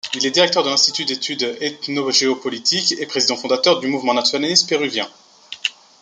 [0.15, 5.07] Il est directeur de l'Institut d'études ethnogéopolitiques et président fondateur du Mouvement nationaliste péruvien.